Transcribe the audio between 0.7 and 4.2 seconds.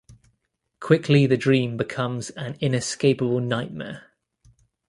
Quickly the dream becomes an inescapable nightmare.